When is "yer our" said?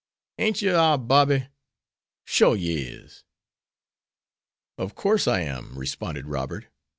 0.63-0.97